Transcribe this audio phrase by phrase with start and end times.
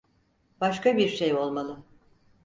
[0.61, 1.83] Başka bir şey olmalı.